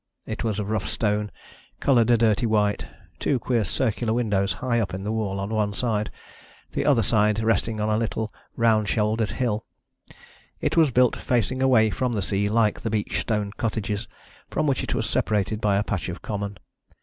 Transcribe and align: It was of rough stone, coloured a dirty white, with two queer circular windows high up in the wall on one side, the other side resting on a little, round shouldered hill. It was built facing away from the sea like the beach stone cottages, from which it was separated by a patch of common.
It 0.25 0.43
was 0.43 0.57
of 0.57 0.71
rough 0.71 0.89
stone, 0.89 1.29
coloured 1.79 2.09
a 2.09 2.17
dirty 2.17 2.47
white, 2.47 2.87
with 2.87 3.19
two 3.19 3.37
queer 3.37 3.63
circular 3.63 4.13
windows 4.13 4.53
high 4.53 4.79
up 4.79 4.95
in 4.95 5.03
the 5.03 5.11
wall 5.11 5.39
on 5.39 5.51
one 5.53 5.73
side, 5.73 6.09
the 6.71 6.87
other 6.87 7.03
side 7.03 7.39
resting 7.41 7.79
on 7.79 7.87
a 7.87 7.99
little, 7.99 8.33
round 8.55 8.87
shouldered 8.89 9.29
hill. 9.29 9.63
It 10.59 10.75
was 10.75 10.89
built 10.89 11.15
facing 11.15 11.61
away 11.61 11.91
from 11.91 12.13
the 12.13 12.23
sea 12.23 12.49
like 12.49 12.79
the 12.81 12.89
beach 12.89 13.19
stone 13.19 13.51
cottages, 13.57 14.07
from 14.49 14.65
which 14.65 14.81
it 14.83 14.95
was 14.95 15.07
separated 15.07 15.61
by 15.61 15.75
a 15.75 15.83
patch 15.83 16.09
of 16.09 16.23
common. 16.23 16.57